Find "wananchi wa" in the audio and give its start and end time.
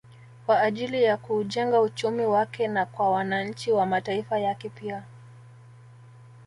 3.11-3.85